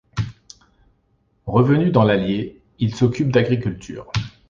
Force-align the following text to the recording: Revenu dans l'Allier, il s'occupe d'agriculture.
Revenu 1.45 1.91
dans 1.91 2.01
l'Allier, 2.03 2.59
il 2.79 2.95
s'occupe 2.95 3.29
d'agriculture. 3.31 4.11